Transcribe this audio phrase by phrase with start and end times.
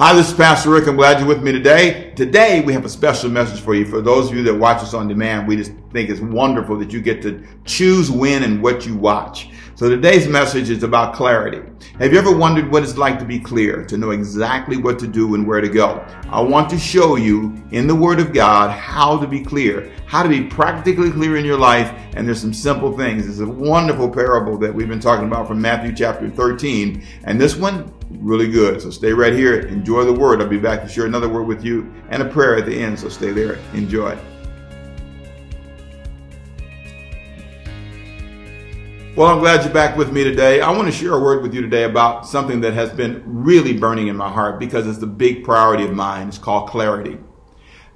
[0.00, 0.88] Hi, this is Pastor Rick.
[0.88, 2.14] I'm glad you're with me today.
[2.16, 3.84] Today, we have a special message for you.
[3.84, 6.90] For those of you that watch us on demand, we just think it's wonderful that
[6.90, 9.50] you get to choose when and what you watch.
[9.80, 11.62] So today's message is about clarity.
[11.98, 15.06] Have you ever wondered what it's like to be clear, to know exactly what to
[15.06, 16.04] do and where to go?
[16.28, 20.22] I want to show you in the Word of God how to be clear, how
[20.22, 21.90] to be practically clear in your life.
[22.14, 23.26] And there's some simple things.
[23.26, 27.02] It's a wonderful parable that we've been talking about from Matthew chapter 13.
[27.24, 28.82] And this one, really good.
[28.82, 29.60] So stay right here.
[29.60, 30.42] Enjoy the Word.
[30.42, 32.98] I'll be back to share another word with you and a prayer at the end.
[32.98, 33.58] So stay there.
[33.72, 34.14] Enjoy.
[39.20, 40.62] Well, I'm glad you're back with me today.
[40.62, 43.74] I want to share a word with you today about something that has been really
[43.74, 46.28] burning in my heart because it's a big priority of mine.
[46.28, 47.18] It's called clarity.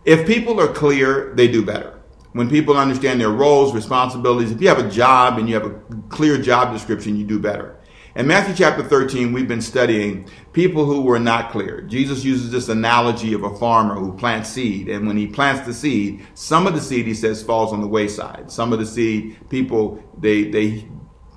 [0.05, 1.99] If people are clear, they do better.
[2.33, 5.81] When people understand their roles, responsibilities, if you have a job and you have a
[6.11, 7.75] clear job description, you do better.
[8.17, 11.81] In Matthew chapter 13, we've been studying people who were not clear.
[11.81, 14.91] Jesus uses this analogy of a farmer who plants seed.
[14.91, 17.89] And when he plants the seed, some of the seed, he says, falls on the
[17.89, 18.51] wayside.
[18.51, 20.87] Some of the seed, people, they, they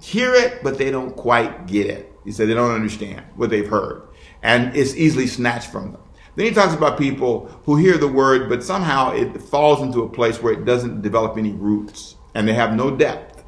[0.02, 2.14] hear it, but they don't quite get it.
[2.23, 4.08] He said they don't understand what they've heard.
[4.44, 6.02] And it's easily snatched from them.
[6.36, 10.09] Then he talks about people who hear the word, but somehow it falls into a
[10.09, 13.44] place where it doesn't develop any roots and they have no depth.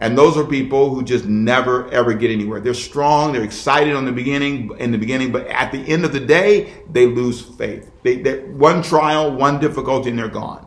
[0.00, 2.60] And those are people who just never ever get anywhere.
[2.60, 6.12] They're strong, they're excited on the beginning, in the beginning, but at the end of
[6.12, 7.90] the day, they lose faith.
[8.02, 10.63] They, one trial, one difficulty, and they're gone.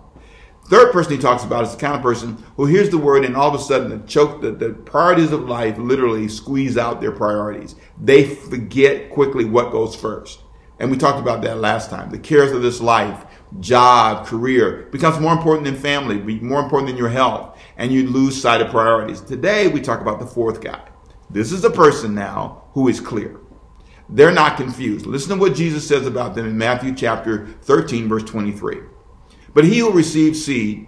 [0.68, 3.38] Third person he talks about is the kind of person who hears the word and
[3.38, 7.14] all of a sudden the choke, the, the priorities of life literally squeeze out their
[7.14, 7.76] priorities.
[8.02, 10.42] They forget quickly what goes first.
[10.80, 12.10] And we talked about that last time.
[12.10, 13.26] The cares of this life,
[13.62, 18.06] job, career becomes more important than family, be more important than your health, and you
[18.10, 19.22] lose sight of priorities.
[19.22, 20.82] Today we talk about the fourth guy.
[21.30, 23.40] This is a person now who is clear.
[24.10, 25.06] They're not confused.
[25.06, 28.80] Listen to what Jesus says about them in Matthew chapter 13 verse 23.
[29.58, 30.86] But he who receives seed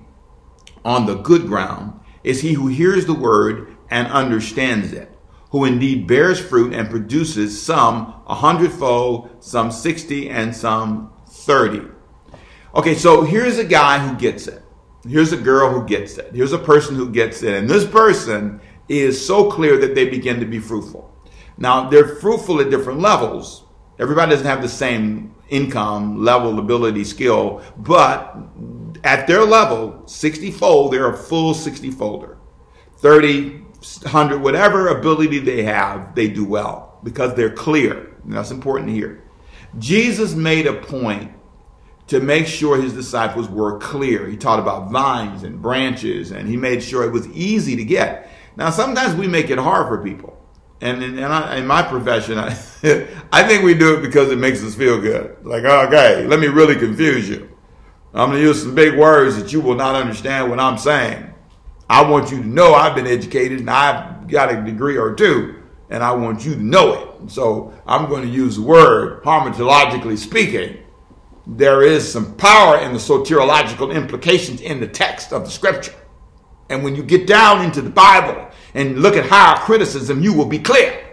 [0.85, 5.11] on the good ground is he who hears the word and understands it,
[5.49, 11.87] who indeed bears fruit and produces some a hundredfold, some 60, and some 30.
[12.75, 14.61] Okay, so here's a guy who gets it.
[15.03, 16.35] Here's a girl who gets it.
[16.35, 17.55] Here's a person who gets it.
[17.55, 21.11] And this person is so clear that they begin to be fruitful.
[21.57, 23.63] Now, they're fruitful at different levels.
[23.97, 28.35] Everybody doesn't have the same income, level, ability, skill, but
[29.03, 32.37] at their level, 60 fold, they're a full 60 folder.
[32.97, 33.59] 30,
[34.01, 38.15] 100, whatever ability they have, they do well because they're clear.
[38.23, 39.23] And that's important here.
[39.77, 41.31] Jesus made a point
[42.07, 44.27] to make sure his disciples were clear.
[44.27, 48.29] He taught about vines and branches and he made sure it was easy to get.
[48.57, 50.38] Now, sometimes we make it hard for people.
[50.81, 52.47] And in, I, in my profession, I,
[53.31, 55.37] I think we do it because it makes us feel good.
[55.45, 57.49] Like, okay, let me really confuse you.
[58.13, 61.33] I'm going to use some big words that you will not understand what I'm saying.
[61.89, 65.61] I want you to know I've been educated and I've got a degree or two,
[65.89, 67.31] and I want you to know it.
[67.31, 70.77] So I'm going to use the word, hamartiologically speaking.
[71.45, 75.95] There is some power in the soteriological implications in the text of the scripture.
[76.69, 80.45] And when you get down into the Bible and look at higher criticism, you will
[80.45, 81.05] be clear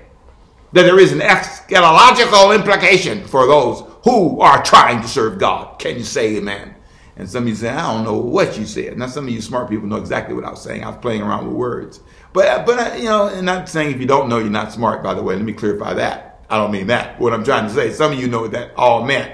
[0.73, 5.79] that there is an eschatological implication for those who are trying to serve God.
[5.79, 6.75] Can you say amen?
[7.17, 8.99] And some of you say, I don't know what you said.
[8.99, 10.85] Now, some of you smart people know exactly what I was saying.
[10.85, 12.01] I was playing around with words.
[12.35, 14.73] But, uh, but uh, you know, and not saying if you don't know, you're not
[14.73, 15.35] smart, by the way.
[15.35, 16.45] Let me clarify that.
[16.51, 17.19] I don't mean that.
[17.19, 19.33] What I'm trying to say, some of you know what that all meant.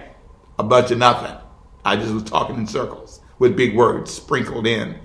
[0.61, 1.37] A bunch of nothing.
[1.85, 5.01] I just was talking in circles with big words sprinkled in.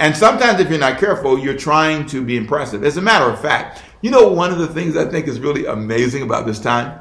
[0.00, 2.84] And sometimes if you're not careful, you're trying to be impressive.
[2.84, 5.66] As a matter of fact, you know, one of the things I think is really
[5.66, 6.98] amazing about this time?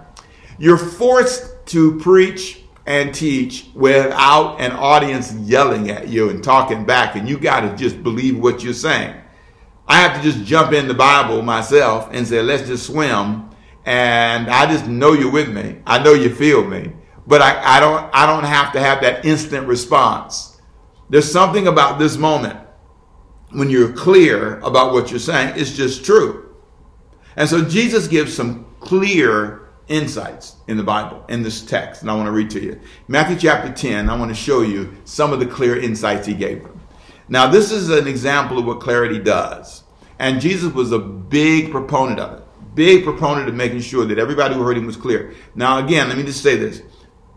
[0.58, 7.16] You're forced to preach and teach without an audience yelling at you and talking back,
[7.16, 9.16] and you got to just believe what you're saying.
[9.88, 13.50] I have to just jump in the Bible myself and say, let's just swim.
[13.86, 15.78] And I just know you're with me.
[15.86, 16.92] I know you feel me.
[17.26, 20.60] But I, I don't I don't have to have that instant response.
[21.10, 22.60] There's something about this moment
[23.52, 26.56] when you're clear about what you're saying, it's just true.
[27.36, 32.16] And so Jesus gives some clear insights in the Bible, in this text, and I
[32.16, 32.80] want to read to you.
[33.08, 36.64] Matthew chapter 10, I want to show you some of the clear insights he gave
[36.64, 36.80] them.
[37.28, 39.84] Now, this is an example of what clarity does.
[40.20, 42.46] And Jesus was a big proponent of it,
[42.76, 45.34] big proponent of making sure that everybody who heard him was clear.
[45.56, 46.82] Now, again, let me just say this.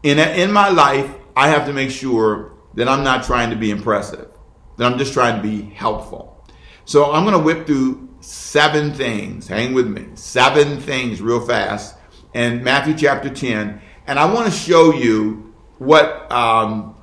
[0.02, 3.70] In, in my life, I have to make sure that I'm not trying to be
[3.70, 4.31] impressive
[4.78, 6.44] I'm just trying to be helpful.
[6.84, 9.48] So I'm going to whip through seven things.
[9.48, 10.06] Hang with me.
[10.14, 11.96] Seven things real fast.
[12.34, 13.80] And Matthew chapter 10.
[14.06, 16.96] And I want to show you what um,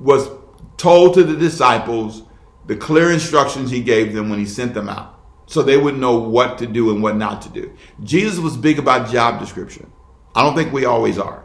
[0.00, 0.28] was
[0.76, 2.22] told to the disciples,
[2.66, 6.18] the clear instructions he gave them when he sent them out, so they would know
[6.18, 7.72] what to do and what not to do.
[8.02, 9.90] Jesus was big about job description.
[10.34, 11.44] I don't think we always are.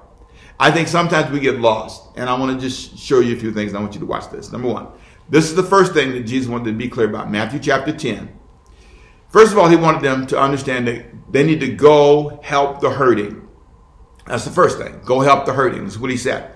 [0.59, 2.03] I think sometimes we get lost.
[2.15, 3.73] And I want to just show you a few things.
[3.73, 4.51] I want you to watch this.
[4.51, 4.87] Number one,
[5.29, 7.29] this is the first thing that Jesus wanted to be clear about.
[7.29, 8.37] Matthew chapter 10.
[9.29, 12.89] First of all, he wanted them to understand that they need to go help the
[12.89, 13.47] hurting.
[14.25, 15.01] That's the first thing.
[15.05, 15.83] Go help the hurting.
[15.83, 16.53] That's what he said.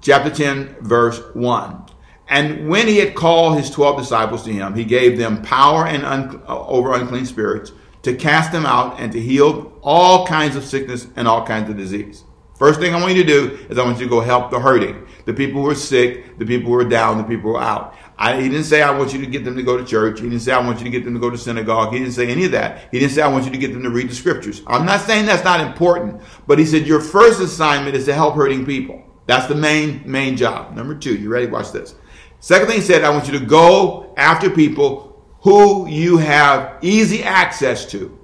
[0.00, 1.86] Chapter 10, verse 1.
[2.28, 6.04] And when he had called his 12 disciples to him, he gave them power and
[6.04, 10.64] un- uh, over unclean spirits to cast them out and to heal all kinds of
[10.64, 12.24] sickness and all kinds of disease.
[12.58, 14.60] First thing I want you to do is I want you to go help the
[14.60, 17.62] hurting, the people who are sick, the people who are down, the people who are
[17.62, 17.96] out.
[18.16, 20.20] I, he didn't say I want you to get them to go to church.
[20.20, 21.92] He didn't say I want you to get them to go to synagogue.
[21.92, 22.88] He didn't say any of that.
[22.92, 24.62] He didn't say I want you to get them to read the scriptures.
[24.66, 28.34] I'm not saying that's not important, but he said your first assignment is to help
[28.34, 29.02] hurting people.
[29.26, 30.74] That's the main main job.
[30.76, 31.46] Number two, you ready?
[31.46, 31.94] Watch this.
[32.40, 37.22] Second thing he said, I want you to go after people who you have easy
[37.22, 38.18] access to.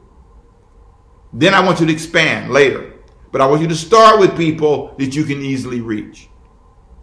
[1.32, 2.94] Then I want you to expand later.
[3.32, 6.29] But I want you to start with people that you can easily reach.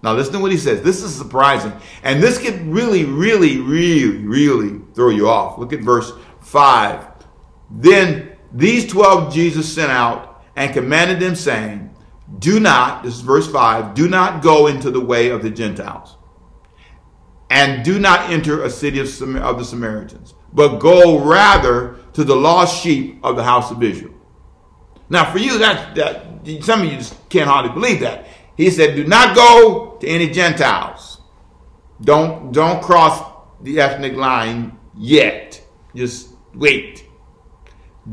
[0.07, 0.81] Now listen to what he says.
[0.81, 1.73] This is surprising.
[2.01, 5.57] And this could really, really, really, really throw you off.
[5.57, 7.05] Look at verse 5.
[7.69, 11.93] Then these 12 Jesus sent out and commanded them, saying,
[12.39, 16.15] Do not, this is verse 5, do not go into the way of the Gentiles,
[17.49, 22.35] and do not enter a city of, of the Samaritans, but go rather to the
[22.35, 24.13] lost sheep of the house of Israel.
[25.09, 28.25] Now, for you, that, that some of you just can't hardly believe that.
[28.57, 31.21] He said, "Do not go to any Gentiles.
[32.01, 33.23] Don't don't cross
[33.61, 35.61] the ethnic line yet.
[35.95, 37.05] Just wait.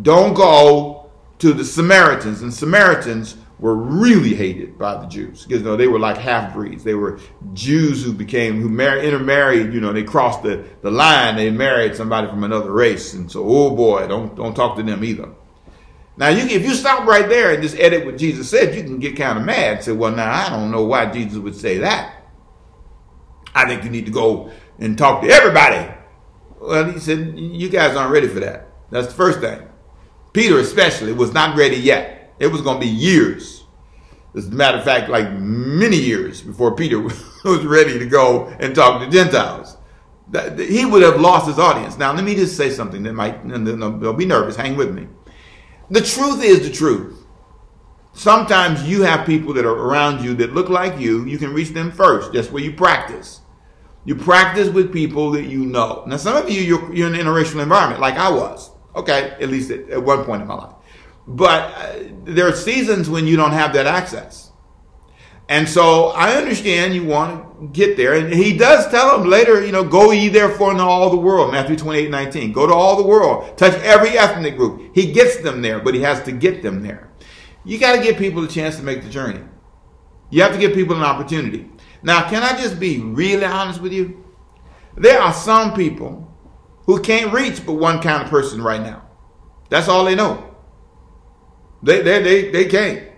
[0.03, 2.43] Don't go to the Samaritans.
[2.43, 6.53] And Samaritans were really hated by the Jews because you know, they were like half
[6.55, 6.85] breeds.
[6.85, 7.19] They were
[7.53, 9.73] Jews who became who married intermarried.
[9.73, 11.37] You know, they crossed the the line.
[11.37, 15.05] They married somebody from another race, and so oh boy, don't don't talk to them
[15.05, 15.29] either.
[16.17, 19.01] Now, you, if you stop right there and just edit what Jesus said, you can
[19.01, 21.79] get kind of mad and say, well, now, I don't know why Jesus would say
[21.79, 22.23] that.
[23.55, 25.93] I think you need to go and talk to everybody.
[26.61, 28.69] Well, he said, you guys aren't ready for that.
[28.91, 29.61] That's the first thing.
[30.33, 32.35] Peter, especially, was not ready yet.
[32.39, 33.65] It was going to be years.
[34.37, 37.01] As a matter of fact, like many years before Peter
[37.45, 39.77] was ready to go and talk to Gentiles.
[40.57, 41.99] He would have lost his audience.
[41.99, 45.07] Now, let me just say something that might, don't be nervous, hang with me.
[45.91, 47.25] The truth is the truth.
[48.15, 51.25] Sometimes you have people that are around you that look like you.
[51.25, 52.33] You can reach them first.
[52.33, 53.41] That's where you practice.
[54.05, 56.05] You practice with people that you know.
[56.07, 58.71] Now, some of you, you're, you're in an interracial environment like I was.
[58.95, 60.75] Okay, at least at, at one point in my life.
[61.27, 61.95] But uh,
[62.25, 64.44] there are seasons when you don't have that access.
[65.49, 68.15] And so I understand you want to get there.
[68.15, 71.53] And he does tell them later, you know, go ye therefore into all the world,
[71.53, 72.53] Matthew 28, 19.
[72.53, 73.57] Go to all the world.
[73.59, 74.95] Touch every ethnic group.
[74.95, 77.11] He gets them there, but he has to get them there.
[77.65, 79.41] You got to give people a chance to make the journey.
[80.31, 81.71] You have to give people an opportunity.
[82.03, 84.25] Now, can I just be really honest with you?
[84.97, 86.31] There are some people
[86.87, 89.03] who can't reach but one kind of person right now.
[89.69, 90.55] That's all they know.
[91.83, 93.14] They, they, they, they can't.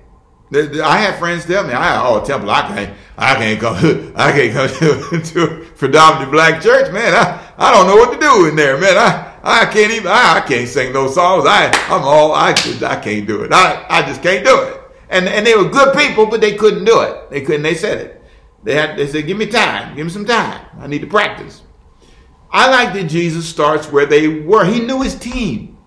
[0.55, 4.53] I have friends tell me, I oh Temple, I can't, I can't come, I can't
[4.53, 7.15] come to, a predominantly black church, man.
[7.15, 8.97] I, I don't know what to do in there, man.
[8.97, 11.45] I, I can't even, I, I can't sing no songs.
[11.47, 13.53] I, I'm all, I, I can't do it.
[13.53, 14.81] I, I just can't do it.
[15.09, 17.31] And and they were good people, but they couldn't do it.
[17.31, 17.63] They couldn't.
[17.63, 18.23] They said it.
[18.65, 18.97] They had.
[18.99, 19.95] They said, "Give me time.
[19.95, 20.67] Give me some time.
[20.81, 21.63] I need to practice."
[22.51, 24.65] I like that Jesus starts where they were.
[24.65, 25.79] He knew his team.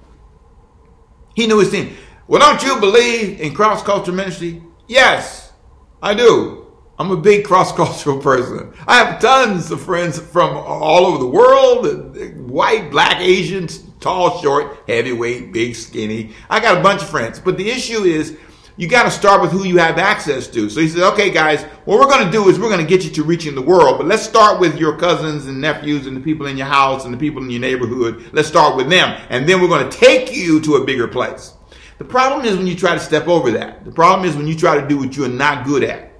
[1.36, 1.96] He knew his team.
[2.30, 4.62] Well, don't you believe in cross cultural ministry?
[4.88, 5.52] Yes,
[6.00, 6.68] I do.
[7.00, 8.72] I'm a big cross cultural person.
[8.86, 13.68] I have tons of friends from all over the world uh, white, black, Asian,
[14.00, 16.36] tall, short, heavyweight, big, skinny.
[16.52, 17.40] I got a bunch of friends.
[17.40, 18.38] But the issue is,
[18.78, 20.70] you got to start with who you have access to.
[20.70, 23.04] So he said, okay, guys, what we're going to do is we're going to get
[23.04, 26.22] you to reaching the world, but let's start with your cousins and nephews and the
[26.22, 28.30] people in your house and the people in your neighborhood.
[28.34, 29.20] Let's start with them.
[29.32, 31.56] And then we're going to take you to a bigger place.
[32.00, 33.84] The problem is when you try to step over that.
[33.84, 36.14] The problem is when you try to do what you're not good at.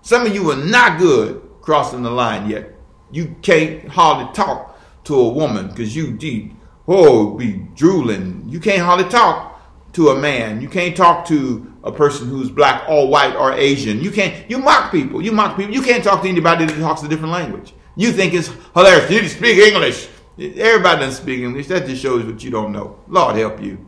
[0.00, 2.70] Some of you are not good crossing the line yet.
[3.10, 6.54] You can't hardly talk to a woman because you deep,
[6.88, 8.44] oh, be drooling.
[8.48, 9.60] You can't hardly talk
[9.92, 10.62] to a man.
[10.62, 14.00] You can't talk to a person who's black or white or Asian.
[14.00, 15.20] You can't, you mock people.
[15.20, 15.74] You mock people.
[15.74, 17.74] You can't talk to anybody that talks a different language.
[17.96, 19.10] You think it's hilarious.
[19.10, 20.08] You speak English.
[20.38, 21.66] Everybody doesn't speak English.
[21.66, 22.98] That just shows what you don't know.
[23.08, 23.86] Lord help you.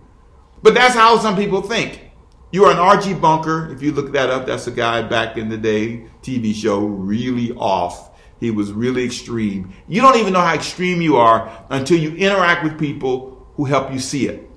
[0.64, 2.00] But that's how some people think.
[2.50, 3.70] You are an Archie Bunker.
[3.70, 7.52] If you look that up, that's a guy back in the day, TV show, really
[7.52, 8.18] off.
[8.40, 9.74] He was really extreme.
[9.88, 13.92] You don't even know how extreme you are until you interact with people who help
[13.92, 14.50] you see it.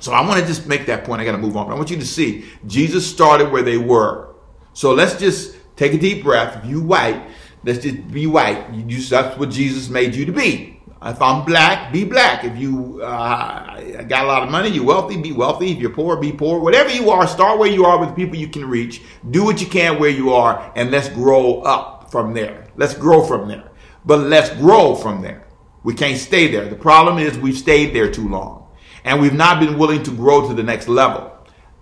[0.00, 1.20] So I want to just make that point.
[1.20, 1.68] I got to move on.
[1.68, 4.34] But I want you to see Jesus started where they were.
[4.72, 6.64] So let's just take a deep breath.
[6.64, 7.22] If you white,
[7.64, 8.72] let's just be white.
[8.72, 10.78] You just, that's what Jesus made you to be.
[11.00, 12.42] If I'm black, be black.
[12.42, 15.70] If you uh, got a lot of money, you're wealthy, be wealthy.
[15.70, 16.58] If you're poor, be poor.
[16.58, 19.02] Whatever you are, start where you are with the people you can reach.
[19.30, 22.66] Do what you can where you are, and let's grow up from there.
[22.76, 23.70] Let's grow from there.
[24.04, 25.46] But let's grow from there.
[25.84, 26.68] We can't stay there.
[26.68, 28.66] The problem is we've stayed there too long,
[29.04, 31.37] and we've not been willing to grow to the next level.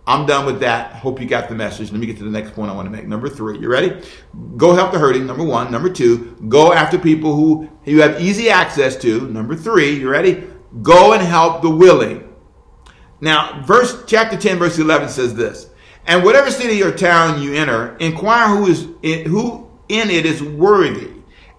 [0.06, 0.92] I'm done with that.
[0.92, 1.90] Hope you got the message.
[1.90, 3.08] Let me get to the next point I want to make.
[3.08, 4.00] Number three, you ready?
[4.56, 5.26] Go help the hurting.
[5.26, 5.72] Number one.
[5.72, 9.28] Number two, go after people who you have easy access to.
[9.28, 10.44] Number three, you ready?
[10.82, 12.32] Go and help the willing.
[13.20, 15.70] Now, verse chapter 10, verse 11 says this.
[16.06, 20.40] And whatever city or town you enter, inquire who is in, who in it is
[20.42, 21.10] worthy,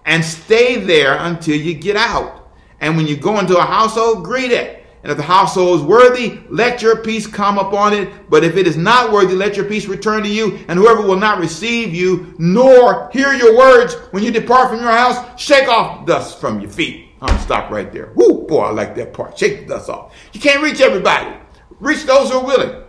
[0.06, 2.50] and stay there until you get out.
[2.80, 4.77] And when you go into a household, greet it.
[5.08, 8.28] And if the household is worthy, let your peace come upon it.
[8.28, 10.62] But if it is not worthy, let your peace return to you.
[10.68, 14.92] And whoever will not receive you, nor hear your words when you depart from your
[14.92, 17.08] house, shake off dust from your feet.
[17.22, 18.12] I'm gonna stop right there.
[18.16, 19.38] Whoo, boy, I like that part.
[19.38, 20.14] Shake the dust off.
[20.34, 21.34] You can't reach everybody.
[21.80, 22.82] Reach those who are willing.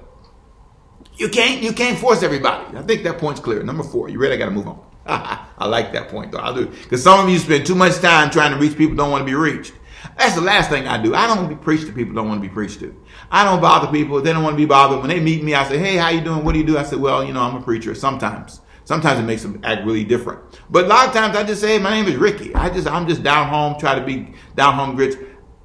[1.15, 2.77] You can't, you can't force everybody.
[2.77, 3.63] I think that point's clear.
[3.63, 4.09] Number four.
[4.09, 4.33] You ready?
[4.33, 4.81] I gotta move on.
[5.05, 6.39] I like that point though.
[6.39, 6.65] I do.
[6.65, 9.25] Because some of you spend too much time trying to reach people don't want to
[9.25, 9.71] be reached.
[10.19, 11.15] That's the last thing I do.
[11.15, 12.93] I don't preach to be preached to people don't want to be preached to.
[13.31, 14.21] I don't bother people.
[14.21, 14.99] They don't want to be bothered.
[14.99, 16.43] When they meet me, I say, hey, how you doing?
[16.43, 16.77] What do you do?
[16.77, 18.59] I say, well, you know, I'm a preacher sometimes.
[18.83, 20.41] Sometimes it makes them act really different.
[20.69, 22.53] But a lot of times I just say, my name is Ricky.
[22.53, 25.15] I just, I'm just down home, try to be down home grits.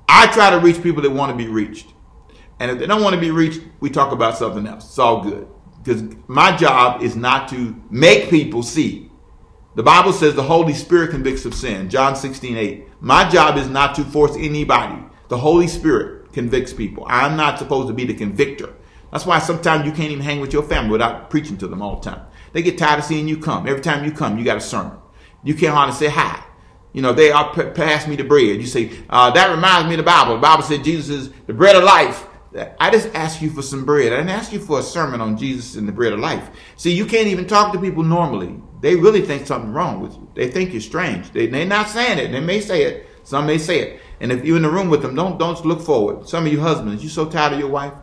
[0.08, 1.88] I try to reach people that want to be reached.
[2.60, 4.84] And if they don't want to be reached, we talk about something else.
[4.84, 5.48] It's all good.
[5.82, 9.10] Because my job is not to make people see.
[9.74, 11.90] The Bible says the Holy Spirit convicts of sin.
[11.90, 12.88] John 16, 8.
[13.00, 15.02] My job is not to force anybody.
[15.28, 17.04] The Holy Spirit convicts people.
[17.08, 18.72] I'm not supposed to be the convictor.
[19.10, 21.96] That's why sometimes you can't even hang with your family without preaching to them all
[21.96, 22.24] the time.
[22.52, 23.66] They get tired of seeing you come.
[23.66, 24.96] Every time you come, you got a sermon.
[25.42, 26.44] You can't hardly say hi.
[26.92, 28.60] You know, they are pass me the bread.
[28.60, 30.34] You say, uh, that reminds me of the Bible.
[30.34, 32.26] The Bible said Jesus is the bread of life.
[32.78, 34.12] I just asked you for some bread.
[34.12, 36.50] I didn't ask you for a sermon on Jesus and the bread of life.
[36.76, 38.60] See, you can't even talk to people normally.
[38.80, 40.30] They really think something wrong with you.
[40.34, 41.32] They think you're strange.
[41.32, 42.30] They, they're not saying it.
[42.30, 43.08] They may say it.
[43.24, 44.00] Some may say it.
[44.20, 46.28] And if you're in the room with them, don't don't look forward.
[46.28, 47.94] Some of you husbands, you're so tired of your wife.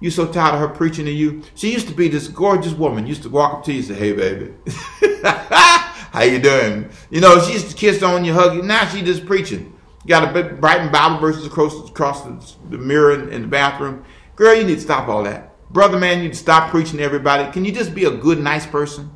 [0.00, 1.42] You're so tired of her preaching to you.
[1.54, 3.06] She used to be this gorgeous woman.
[3.06, 4.54] Used to walk up to you and say, "Hey, baby,
[5.24, 8.62] how you doing?" You know, she used to kiss on you, hug you.
[8.62, 9.77] Now she just preaching.
[10.04, 14.04] You got a brighten Bible verses across across the, the mirror in, in the bathroom.
[14.36, 15.54] Girl, you need to stop all that.
[15.70, 17.50] Brother, man, you need to stop preaching to everybody.
[17.52, 19.10] Can you just be a good, nice person?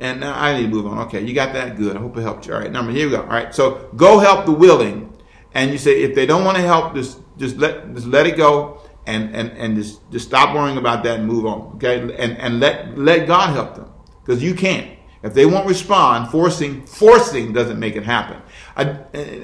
[0.00, 0.98] And uh, I need to move on.
[1.06, 1.76] Okay, you got that?
[1.76, 1.96] Good.
[1.96, 2.54] I hope it helped you.
[2.54, 3.22] All right, number here we go.
[3.22, 5.12] All right, so go help the willing.
[5.54, 8.36] And you say if they don't want to help, just just let just let it
[8.36, 11.72] go and and and just just stop worrying about that and move on.
[11.76, 13.90] Okay, and and let let God help them
[14.24, 14.98] because you can't.
[15.22, 18.40] If they won't respond, forcing forcing doesn't make it happen.
[18.78, 18.96] I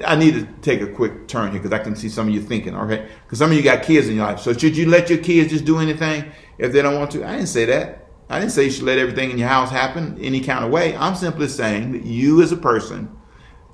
[0.05, 2.41] I need to take a quick turn here because I can see some of you
[2.41, 2.75] thinking.
[2.75, 4.39] Okay, because some of you got kids in your life.
[4.39, 7.25] So should you let your kids just do anything if they don't want to?
[7.25, 8.05] I didn't say that.
[8.29, 10.95] I didn't say you should let everything in your house happen any kind of way.
[10.97, 13.15] I'm simply saying that you as a person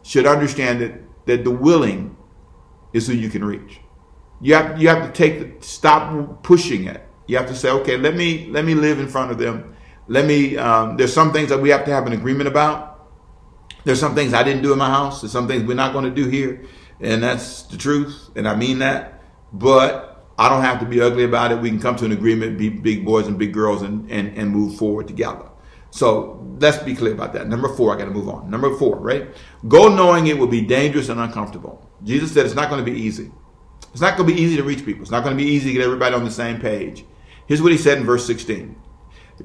[0.03, 2.17] should understand that, that the willing
[2.93, 3.79] is who you can reach.
[4.41, 7.07] You have, you have to take the, stop pushing it.
[7.27, 9.75] You have to say, okay, let me, let me live in front of them.
[10.07, 12.90] Let me, um, there's some things that we have to have an agreement about.
[13.83, 15.21] There's some things I didn't do in my house.
[15.21, 16.65] There's some things we're not going to do here.
[16.99, 18.29] And that's the truth.
[18.35, 19.21] And I mean that.
[19.51, 21.59] But I don't have to be ugly about it.
[21.59, 24.51] We can come to an agreement, be big boys and big girls, and, and, and
[24.51, 25.45] move forward together.
[25.91, 27.47] So let's be clear about that.
[27.47, 28.49] Number four, I got to move on.
[28.49, 29.27] Number four, right?
[29.67, 31.87] Go knowing it will be dangerous and uncomfortable.
[32.03, 33.31] Jesus said it's not going to be easy.
[33.91, 35.01] It's not going to be easy to reach people.
[35.01, 37.03] It's not going to be easy to get everybody on the same page.
[37.45, 38.75] Here's what he said in verse 16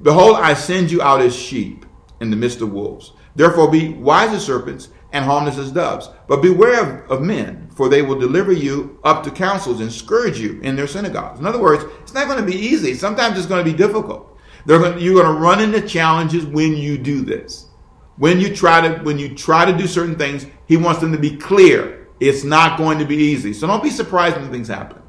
[0.03, 1.85] Behold, I send you out as sheep
[2.21, 3.13] in the midst of wolves.
[3.37, 6.09] Therefore, be wise as serpents and harmless as doves.
[6.27, 10.41] But beware of, of, men, for they will deliver you up to councils and scourge
[10.41, 11.39] you in their synagogues.
[11.39, 12.95] In other words, it's not going to be easy.
[12.95, 14.39] Sometimes it's going to be difficult.
[14.67, 17.69] Going, you're going to run into challenges when you do this.
[18.17, 21.19] When you try to when you try to do certain things, he wants them to
[21.19, 22.09] be clear.
[22.19, 23.53] It's not going to be easy.
[23.53, 25.03] So don't be surprised when things happen.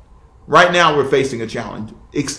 [0.45, 1.93] Right now, we're facing a challenge.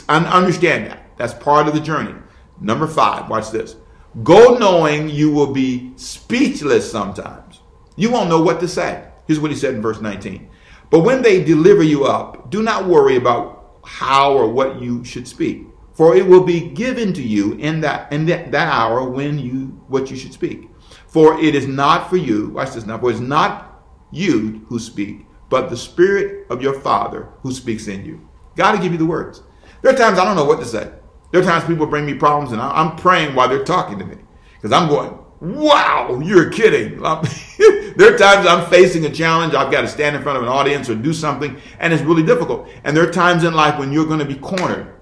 [0.08, 1.10] Understand that.
[1.16, 2.14] That's part of the journey.
[2.60, 3.76] Number five, watch this.
[4.22, 7.60] Go knowing you will be speechless sometimes.
[7.96, 9.08] You won't know what to say.
[9.26, 10.48] Here's what he said in verse 19.
[10.90, 15.28] But when they deliver you up, do not worry about how or what you should
[15.28, 15.66] speak.
[15.92, 19.66] For it will be given to you in that in that, that hour when you
[19.88, 20.68] what you should speak.
[21.08, 25.26] For it is not for you, watch this now, for it's not you who speak,
[25.48, 28.28] but the Spirit of your Father who speaks in you.
[28.56, 29.42] God will give you the words.
[29.82, 30.92] There are times I don't know what to say.
[31.30, 34.16] There are times people bring me problems and I'm praying while they're talking to me
[34.54, 37.00] because I'm going, wow, you're kidding.
[37.96, 39.54] there are times I'm facing a challenge.
[39.54, 42.22] I've got to stand in front of an audience or do something and it's really
[42.22, 42.68] difficult.
[42.84, 44.94] And there are times in life when you're going to be cornered,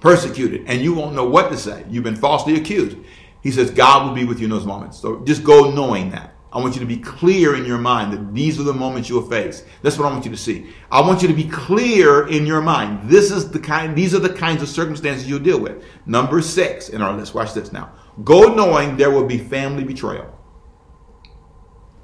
[0.00, 1.84] persecuted, and you won't know what to say.
[1.88, 2.96] You've been falsely accused.
[3.42, 4.98] He says God will be with you in those moments.
[4.98, 6.34] So just go knowing that.
[6.52, 9.28] I want you to be clear in your mind that these are the moments you'll
[9.28, 9.64] face.
[9.80, 10.68] That's what I want you to see.
[10.90, 13.08] I want you to be clear in your mind.
[13.08, 15.82] This is the kind, these are the kinds of circumstances you'll deal with.
[16.04, 17.34] Number six in our list.
[17.34, 17.92] Watch this now.
[18.22, 20.38] Go knowing there will be family betrayal.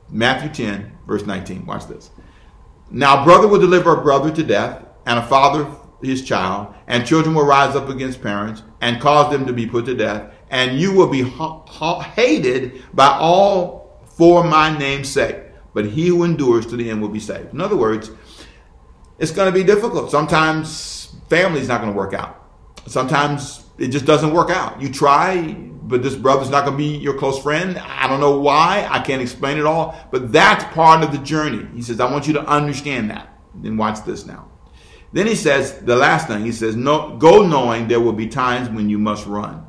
[0.09, 1.67] Matthew 10, verse 19.
[1.67, 2.11] Watch this.
[2.91, 5.71] Now, brother will deliver a brother to death, and a father
[6.03, 9.85] his child, and children will rise up against parents and cause them to be put
[9.87, 13.78] to death, and you will be ha- ha- hated by all
[14.19, 15.37] for my name's sake.
[15.73, 17.55] But he who endures to the end will be saved.
[17.55, 18.11] In other words,
[19.19, 20.11] it's going to be difficult.
[20.11, 22.45] Sometimes family's not going to work out.
[22.87, 24.83] Sometimes it just doesn't work out.
[24.83, 27.79] You try, but this brother's not going to be your close friend.
[27.79, 28.89] I don't know why.
[28.91, 31.69] I can't explain it all, but that's part of the journey.
[31.75, 33.33] He says, I want you to understand that.
[33.55, 34.51] Then watch this now.
[35.13, 38.69] Then he says, the last thing, he says, no, go knowing there will be times
[38.69, 39.65] when you must run.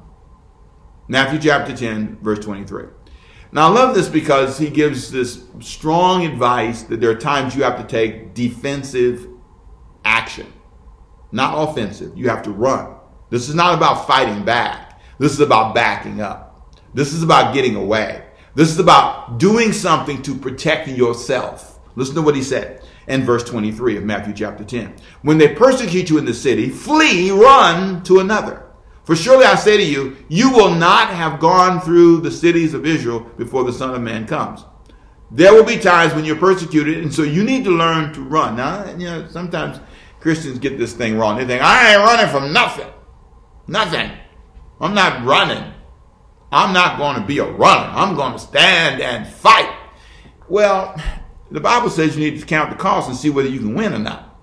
[1.08, 2.86] Matthew chapter 10, verse 23.
[3.52, 7.64] Now I love this because he gives this strong advice that there are times you
[7.64, 9.28] have to take defensive
[10.06, 10.52] action,
[11.32, 12.16] not offensive.
[12.16, 12.96] You have to run.
[13.30, 15.02] This is not about fighting back.
[15.18, 16.78] This is about backing up.
[16.94, 18.24] This is about getting away.
[18.56, 21.80] This is about doing something to protect yourself.
[21.96, 24.96] Listen to what he said in verse 23 of Matthew chapter 10.
[25.22, 28.69] When they persecute you in the city, flee, run to another.
[29.10, 32.86] For surely I say to you, you will not have gone through the cities of
[32.86, 34.64] Israel before the Son of Man comes.
[35.32, 38.56] There will be times when you're persecuted, and so you need to learn to run.
[38.56, 39.80] Now, you know, sometimes
[40.20, 41.40] Christians get this thing wrong.
[41.40, 42.86] They think, I ain't running from nothing.
[43.66, 44.12] Nothing.
[44.80, 45.74] I'm not running.
[46.52, 47.92] I'm not going to be a runner.
[47.92, 49.76] I'm going to stand and fight.
[50.48, 50.96] Well,
[51.50, 53.92] the Bible says you need to count the cost and see whether you can win
[53.92, 54.40] or not.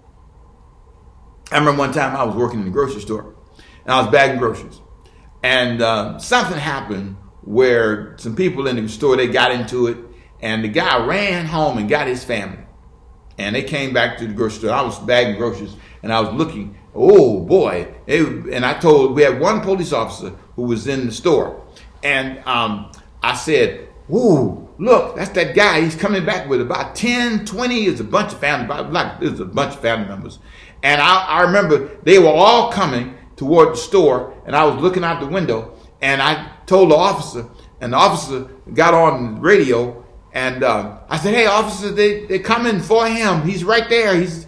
[1.53, 3.36] I remember one time I was working in the grocery store
[3.87, 4.81] and I was bagging groceries.
[5.43, 9.97] And uh, something happened where some people in the store, they got into it
[10.41, 12.65] and the guy ran home and got his family.
[13.39, 14.73] And they came back to the grocery store.
[14.73, 17.89] I was bagging groceries and I was looking Oh boy!
[18.07, 21.63] It, and I told we had one police officer who was in the store,
[22.03, 22.91] and um,
[23.23, 25.83] I said, "Ooh, look, that's that guy.
[25.83, 27.85] He's coming back with about 10, 20.
[27.85, 30.39] It's a bunch of family, like there's a bunch of family members."
[30.83, 35.05] And I, I remember they were all coming toward the store, and I was looking
[35.05, 37.49] out the window, and I told the officer,
[37.81, 42.81] and the officer got on radio, and uh, I said, "Hey, officer, they they're coming
[42.81, 43.43] for him.
[43.43, 44.15] He's right there.
[44.15, 44.47] He's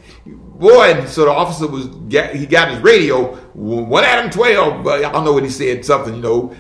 [0.59, 5.13] boy, And so the officer was he got his radio, one Adam twelve, but I
[5.13, 6.55] don't know what he said, something, you know,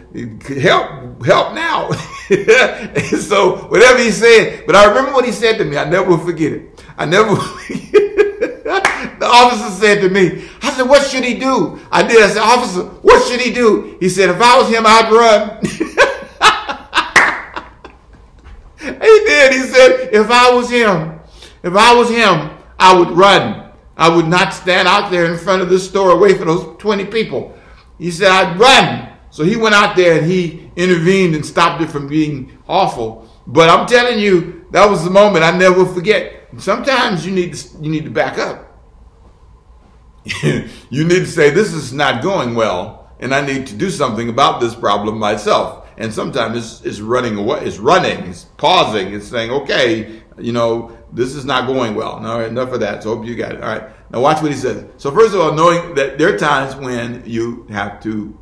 [0.60, 1.90] help, help now.
[3.18, 5.76] so whatever he said, but I remember what he said to me.
[5.76, 6.84] I never forget it.
[6.96, 7.36] I never.
[9.28, 12.22] officer said to me, I said, "What should he do?" I did.
[12.22, 15.60] I said, "Officer, what should he do?" He said, "If I was him, I'd run."
[18.78, 19.52] he did.
[19.52, 21.20] He said, "If I was him,
[21.62, 25.60] if I was him, I would run." I would not stand out there in front
[25.60, 27.58] of the store away from those 20 people.
[27.98, 29.08] He said, I'd run.
[29.30, 33.28] So he went out there and he intervened and stopped it from being awful.
[33.48, 36.48] But I'm telling you, that was the moment I never forget.
[36.58, 38.67] Sometimes you need to, you need to back up.
[40.90, 44.28] you need to say, this is not going well, and I need to do something
[44.28, 45.88] about this problem myself.
[45.96, 50.96] And sometimes it's, it's running away, it's running, it's pausing, it's saying, okay, you know,
[51.12, 52.24] this is not going well.
[52.24, 53.02] All right, enough of that.
[53.02, 53.62] So hope you got it.
[53.62, 53.90] All right.
[54.10, 54.84] Now watch what he says.
[54.96, 58.38] So first of all, knowing that there are times when you have to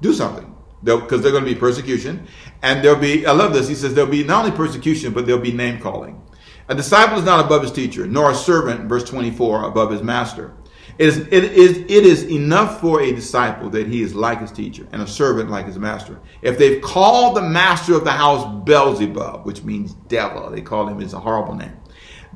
[0.00, 2.26] do something because there's going to be persecution,
[2.62, 3.26] and there'll be.
[3.26, 3.68] I love this.
[3.68, 6.20] He says there'll be not only persecution, but there'll be name calling.
[6.68, 10.54] A disciple is not above his teacher, nor a servant, verse 24, above his master.
[10.96, 14.52] It is, it, is, it is enough for a disciple that he is like his
[14.52, 16.20] teacher and a servant like his master.
[16.40, 21.00] If they've called the master of the house Beelzebub, which means devil, they call him,
[21.00, 21.72] it's a horrible name.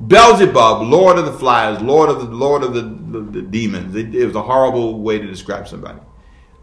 [0.07, 3.95] Beelzebub, Lord of the Flies, Lord of the Lord of the, the, the demons.
[3.95, 5.99] It, it was a horrible way to describe somebody.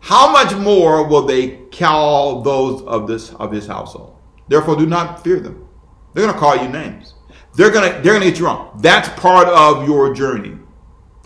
[0.00, 4.16] How much more will they call those of this of his household?
[4.48, 5.68] Therefore, do not fear them.
[6.12, 7.14] They're going to call you names.
[7.54, 8.78] They're going to they're going to get you wrong.
[8.80, 10.58] That's part of your journey.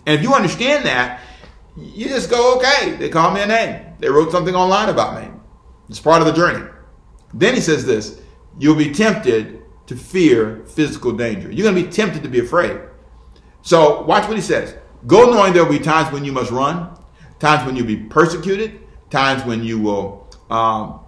[0.05, 1.21] And if you understand that,
[1.77, 3.85] you just go, okay, they call me a name.
[3.99, 5.29] They wrote something online about me.
[5.89, 6.67] It's part of the journey.
[7.33, 8.21] Then he says this
[8.59, 11.51] you'll be tempted to fear physical danger.
[11.51, 12.79] You're going to be tempted to be afraid.
[13.61, 14.75] So watch what he says.
[15.07, 16.97] Go knowing there will be times when you must run,
[17.39, 20.99] times when you'll be persecuted, times when you will um,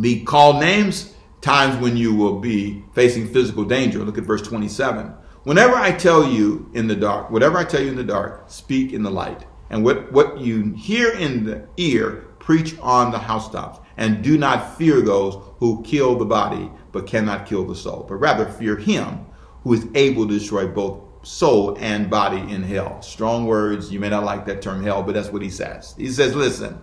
[0.00, 3.98] be called names, times when you will be facing physical danger.
[4.00, 5.12] Look at verse 27.
[5.44, 8.92] Whenever I tell you in the dark, whatever I tell you in the dark, speak
[8.92, 9.44] in the light.
[9.70, 13.80] And what, what you hear in the ear, preach on the housetops.
[13.96, 18.16] And do not fear those who kill the body, but cannot kill the soul, but
[18.16, 19.26] rather fear him
[19.64, 23.00] who is able to destroy both soul and body in hell.
[23.02, 23.92] Strong words.
[23.92, 25.94] You may not like that term hell, but that's what he says.
[25.96, 26.80] He says, listen,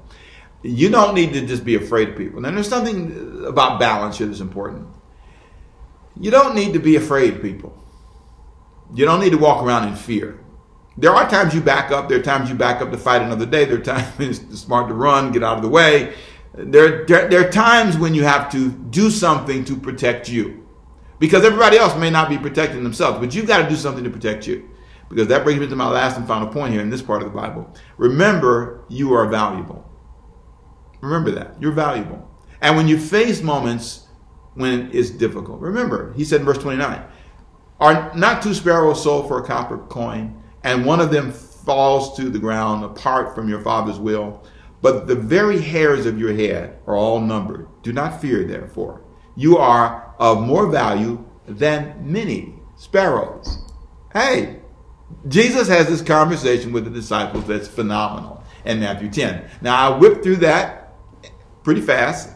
[0.61, 2.45] you don't need to just be afraid of people.
[2.45, 4.87] And there's something about balance here that's important.
[6.19, 7.77] You don't need to be afraid of people.
[8.93, 10.39] You don't need to walk around in fear.
[10.97, 12.09] There are times you back up.
[12.09, 13.65] There are times you back up to fight another day.
[13.65, 16.13] There are times it's smart to run, get out of the way.
[16.53, 20.67] There, there, there are times when you have to do something to protect you
[21.19, 24.09] because everybody else may not be protecting themselves, but you've got to do something to
[24.09, 24.69] protect you.
[25.09, 27.31] Because that brings me to my last and final point here in this part of
[27.31, 27.73] the Bible.
[27.97, 29.89] Remember, you are valuable.
[31.01, 31.59] Remember that.
[31.61, 32.29] You're valuable.
[32.61, 34.07] And when you face moments
[34.53, 37.03] when it's difficult, remember, he said in verse 29,
[37.79, 42.29] are not two sparrows sold for a copper coin, and one of them falls to
[42.29, 44.43] the ground apart from your father's will?
[44.81, 47.67] But the very hairs of your head are all numbered.
[47.83, 49.01] Do not fear, therefore.
[49.35, 53.65] You are of more value than many sparrows.
[54.13, 54.59] Hey,
[55.27, 59.49] Jesus has this conversation with the disciples that's phenomenal in Matthew 10.
[59.61, 60.93] Now, I whipped through that
[61.63, 62.29] pretty fast,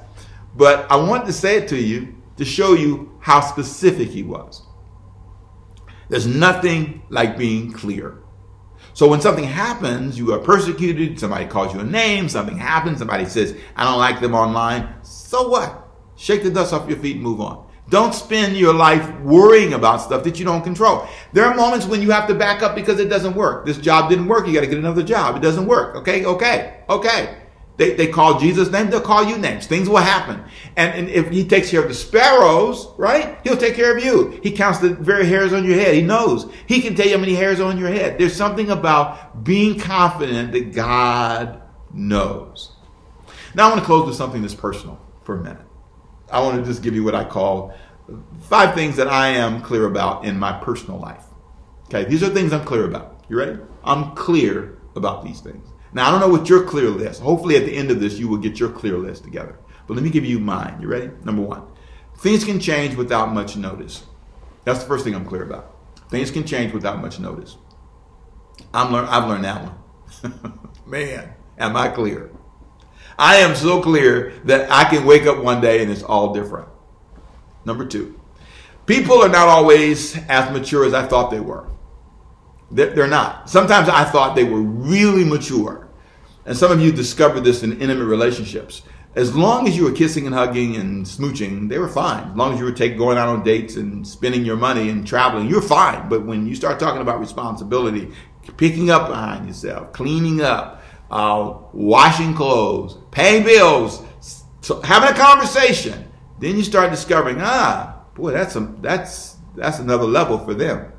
[0.56, 4.64] but I want to say it to you to show you how specific he was.
[6.10, 8.20] There's nothing like being clear.
[8.94, 13.26] So when something happens, you are persecuted, somebody calls you a name, something happens, somebody
[13.26, 14.88] says, I don't like them online.
[15.02, 15.88] So what?
[16.16, 17.68] Shake the dust off your feet and move on.
[17.90, 21.08] Don't spend your life worrying about stuff that you don't control.
[21.34, 23.66] There are moments when you have to back up because it doesn't work.
[23.66, 24.48] This job didn't work.
[24.48, 25.36] You got to get another job.
[25.36, 25.96] It doesn't work.
[25.98, 27.43] Okay, okay, okay.
[27.76, 29.66] They, they call Jesus name, they'll call you names.
[29.66, 30.44] Things will happen.
[30.76, 34.40] And, and if he takes care of the sparrows, right, he'll take care of you.
[34.44, 35.96] He counts the very hairs on your head.
[35.96, 36.52] He knows.
[36.68, 38.20] He can tell you how many hairs on your head.
[38.20, 42.74] There's something about being confident that God knows.
[43.56, 45.66] Now I want to close with something that's personal for a minute.
[46.32, 47.74] I want to just give you what I call
[48.42, 51.24] five things that I am clear about in my personal life.
[51.86, 53.24] Okay, these are things I'm clear about.
[53.30, 53.58] You ready?
[53.84, 55.68] I'm clear about these things.
[55.94, 57.22] Now, I don't know what your clear list.
[57.22, 59.58] Hopefully, at the end of this, you will get your clear list together.
[59.88, 60.80] But let me give you mine.
[60.82, 61.12] You ready?
[61.24, 61.64] Number one,
[62.18, 64.04] things can change without much notice.
[64.66, 65.76] That's the first thing I'm clear about.
[66.10, 67.58] Things can change without much notice.
[68.74, 70.60] I'm learn- I've learned that one.
[70.86, 72.32] Man, am I clear?
[73.18, 76.68] I am so clear that I can wake up one day and it's all different.
[77.66, 78.20] Number two,
[78.86, 81.68] people are not always as mature as I thought they were.
[82.72, 83.50] They're not.
[83.50, 85.83] Sometimes I thought they were really mature.
[86.46, 88.82] And some of you discovered this in intimate relationships.
[89.16, 92.32] As long as you were kissing and hugging and smooching, they were fine.
[92.32, 95.06] As long as you were take, going out on dates and spending your money and
[95.06, 96.10] traveling, you're fine.
[96.10, 98.12] But when you start talking about responsibility,
[98.58, 104.04] picking up behind yourself, cleaning up, uh, washing clothes, paying bills,
[104.84, 110.40] having a conversation, then you start discovering, ah, boy, that's a, that's that's another level
[110.40, 110.92] for them.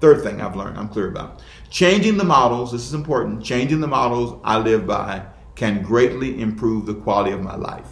[0.00, 1.42] Third thing I've learned, I'm clear about.
[1.70, 6.86] Changing the models, this is important, changing the models I live by can greatly improve
[6.86, 7.88] the quality of my life.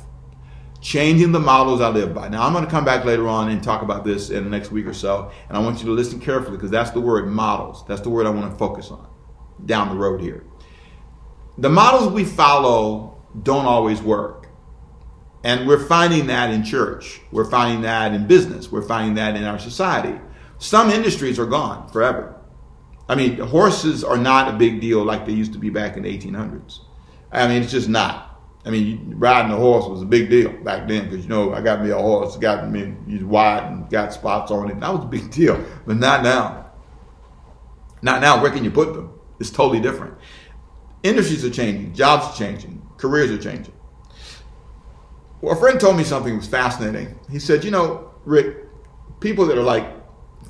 [0.80, 2.28] Changing the models I live by.
[2.28, 4.70] Now, I'm going to come back later on and talk about this in the next
[4.70, 7.84] week or so, and I want you to listen carefully because that's the word models.
[7.88, 9.08] That's the word I want to focus on
[9.64, 10.44] down the road here.
[11.58, 14.48] The models we follow don't always work.
[15.42, 17.20] And we're finding that in church.
[17.30, 18.70] We're finding that in business.
[18.70, 20.20] We're finding that in our society.
[20.58, 22.36] Some industries are gone forever.
[23.08, 26.02] I mean, horses are not a big deal like they used to be back in
[26.02, 26.80] the 1800s.
[27.30, 28.40] I mean, it's just not.
[28.64, 31.60] I mean, riding a horse was a big deal back then because, you know, I
[31.60, 34.80] got me a horse, got me wide and got spots on it.
[34.80, 36.66] That was a big deal, but not now.
[38.02, 38.42] Not now.
[38.42, 39.12] Where can you put them?
[39.38, 40.14] It's totally different.
[41.04, 43.74] Industries are changing, jobs are changing, careers are changing.
[45.40, 47.16] Well, a friend told me something was fascinating.
[47.30, 48.56] He said, You know, Rick,
[49.20, 49.95] people that are like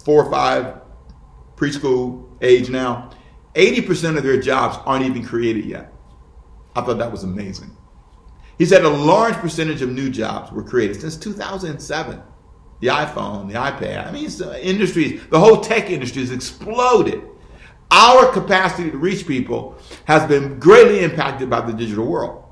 [0.04, 0.80] four or five
[1.56, 3.10] preschool age now,
[3.54, 5.92] 80% of their jobs aren't even created yet.
[6.74, 7.74] I thought that was amazing.
[8.58, 12.22] He said a large percentage of new jobs were created since 2007.
[12.80, 14.30] The iPhone, the iPad, I mean,
[14.62, 17.22] industries, the whole tech industry has exploded.
[17.90, 22.44] Our capacity to reach people has been greatly impacted by the digital world.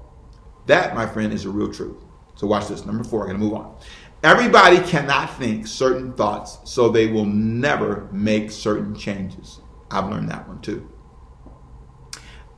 [0.66, 1.96] That, my friend, is a real truth.
[2.36, 2.86] So watch this.
[2.86, 3.76] Number four, I'm going to move on.
[4.24, 9.60] Everybody cannot think certain thoughts, so they will never make certain changes.
[9.90, 10.90] I've learned that one too.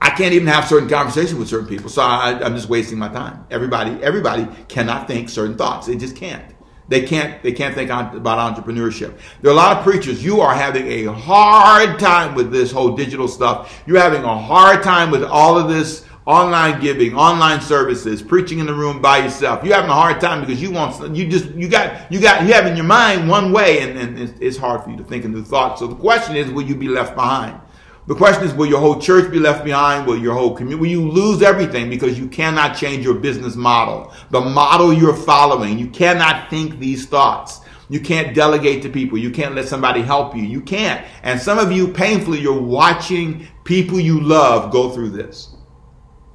[0.00, 3.08] I can't even have certain conversations with certain people, so I, am just wasting my
[3.08, 3.44] time.
[3.50, 5.88] Everybody, everybody cannot think certain thoughts.
[5.88, 6.54] They just can't.
[6.86, 7.42] They can't.
[7.42, 9.18] They can't think on, about entrepreneurship.
[9.42, 10.24] There are a lot of preachers.
[10.24, 13.82] You are having a hard time with this whole digital stuff.
[13.88, 18.66] You're having a hard time with all of this online giving, online services, preaching in
[18.66, 19.64] the room by yourself.
[19.64, 22.52] You're having a hard time because you want you just you got you got you
[22.52, 25.24] have in your mind one way, and, and it's, it's hard for you to think
[25.24, 25.78] a new thought.
[25.78, 27.60] So the question is, will you be left behind?
[28.08, 30.06] The question is, will your whole church be left behind?
[30.06, 34.12] Will your whole community, will you lose everything because you cannot change your business model?
[34.30, 37.62] The model you're following, you cannot think these thoughts.
[37.88, 39.18] You can't delegate to people.
[39.18, 40.42] You can't let somebody help you.
[40.42, 41.04] You can't.
[41.24, 45.55] And some of you, painfully, you're watching people you love go through this.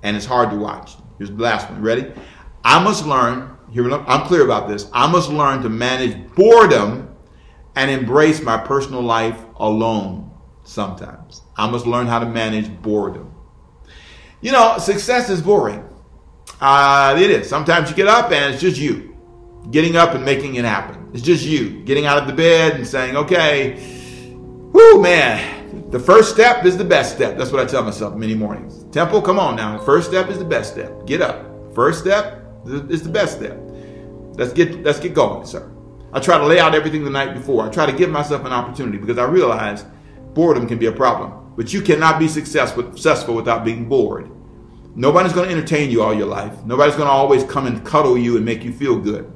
[0.03, 0.93] And it's hard to watch.
[1.17, 1.81] Here's the last one.
[1.81, 2.11] Ready?
[2.63, 3.91] I must learn, here.
[3.91, 4.89] I'm clear about this.
[4.93, 7.15] I must learn to manage boredom
[7.75, 10.31] and embrace my personal life alone
[10.63, 11.41] sometimes.
[11.55, 13.33] I must learn how to manage boredom.
[14.41, 15.87] You know, success is boring.
[16.59, 17.47] Uh, it is.
[17.47, 19.15] Sometimes you get up and it's just you
[19.69, 21.11] getting up and making it happen.
[21.13, 23.73] It's just you getting out of the bed and saying, okay,
[24.71, 27.37] whoo, man, the first step is the best step.
[27.37, 28.83] That's what I tell myself many mornings.
[28.91, 29.79] Temple, come on now.
[29.79, 31.05] First step is the best step.
[31.05, 31.45] Get up.
[31.73, 33.57] First step is the best step.
[34.33, 35.71] Let's get let's get going, sir.
[36.13, 37.65] I try to lay out everything the night before.
[37.65, 39.85] I try to give myself an opportunity because I realize
[40.33, 41.53] boredom can be a problem.
[41.55, 44.29] But you cannot be successful, successful without being bored.
[44.95, 46.65] Nobody's going to entertain you all your life.
[46.65, 49.31] Nobody's going to always come and cuddle you and make you feel good.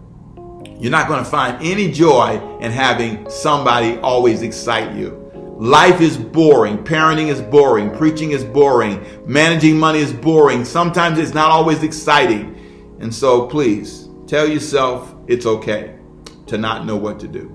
[0.80, 5.25] You're not going to find any joy in having somebody always excite you.
[5.56, 6.78] Life is boring.
[6.80, 7.90] Parenting is boring.
[7.96, 9.06] Preaching is boring.
[9.26, 10.66] Managing money is boring.
[10.66, 12.98] Sometimes it's not always exciting.
[13.00, 15.96] And so please tell yourself it's okay
[16.48, 17.50] to not know what to do.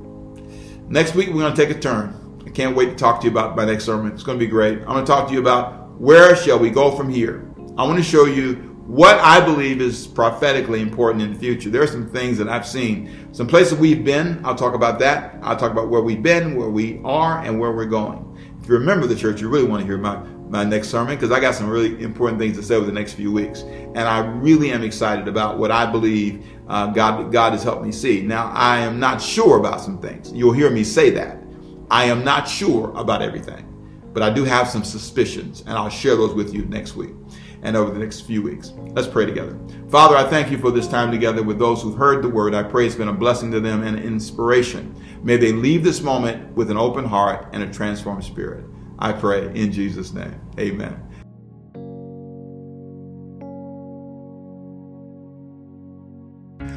[0.89, 2.43] Next week, we're going to take a turn.
[2.47, 4.13] I can't wait to talk to you about my next sermon.
[4.13, 4.79] It's going to be great.
[4.79, 7.47] I'm going to talk to you about where shall we go from here.
[7.77, 11.71] I want to show you what I believe is prophetically important in the future.
[11.71, 14.45] There are some things that I've seen, some places we've been.
[14.45, 15.37] I'll talk about that.
[15.43, 18.37] I'll talk about where we've been, where we are, and where we're going.
[18.61, 20.17] If you remember the church, you really want to hear my,
[20.49, 23.13] my next sermon because I got some really important things to say over the next
[23.13, 23.61] few weeks.
[23.61, 27.93] And I really am excited about what I believe uh, God, God has helped me
[27.93, 28.23] see.
[28.23, 30.33] Now, I am not sure about some things.
[30.33, 31.39] You'll hear me say that.
[31.93, 33.73] I am not sure about everything,
[34.13, 37.15] but I do have some suspicions, and I'll share those with you next week
[37.63, 38.73] and over the next few weeks.
[38.93, 39.59] Let's pray together.
[39.89, 42.55] Father, I thank you for this time together with those who've heard the word.
[42.55, 44.95] I pray it's been a blessing to them and an inspiration.
[45.23, 48.65] May they leave this moment with an open heart and a transformed spirit.
[48.99, 50.41] I pray in Jesus' name.
[50.59, 51.01] Amen.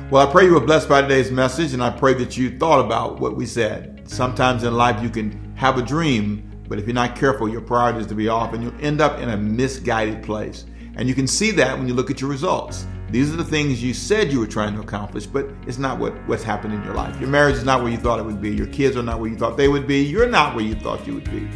[0.10, 2.86] Well, I pray you were blessed by today's message, and I pray that you thought
[2.86, 4.04] about what we said.
[4.06, 8.06] Sometimes in life you can have a dream, but if you're not careful, your priorities
[8.08, 10.66] to be off, and you'll end up in a misguided place.
[10.96, 12.86] And you can see that when you look at your results.
[13.10, 16.14] These are the things you said you were trying to accomplish, but it's not what,
[16.28, 17.20] what's happened in your life.
[17.20, 18.50] Your marriage is not where you thought it would be.
[18.50, 20.02] Your kids are not where you thought they would be.
[20.02, 21.48] You're not where you thought you would be.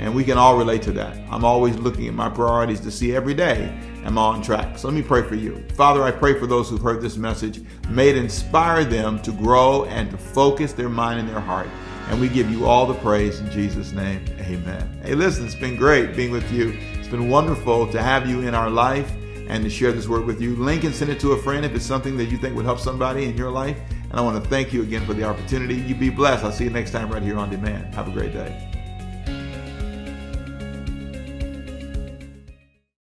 [0.00, 1.16] And we can all relate to that.
[1.30, 3.72] I'm always looking at my priorities to see every day
[4.04, 4.76] I'm on track.
[4.76, 5.64] So let me pray for you.
[5.74, 7.62] Father, I pray for those who've heard this message.
[7.88, 11.68] May it inspire them to grow and to focus their mind and their heart.
[12.08, 14.24] And we give you all the praise in Jesus' name.
[14.40, 15.00] Amen.
[15.02, 16.76] Hey, listen, it's been great being with you.
[17.04, 19.12] It's been wonderful to have you in our life
[19.46, 20.56] and to share this word with you.
[20.56, 22.80] Link and send it to a friend if it's something that you think would help
[22.80, 23.76] somebody in your life.
[24.04, 25.74] And I want to thank you again for the opportunity.
[25.74, 26.44] You be blessed.
[26.44, 27.94] I'll see you next time right here on demand.
[27.94, 28.73] Have a great day.